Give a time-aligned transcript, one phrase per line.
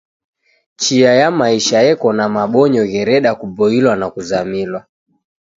[0.75, 4.81] Chia ya maisha eko na mabonyo ghereda kuboilwa na kuzamilwa.